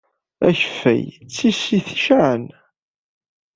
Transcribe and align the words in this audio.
Akeffay 0.47 1.03
d 1.25 1.27
tissit 1.35 1.87
icaɛen. 1.95 2.45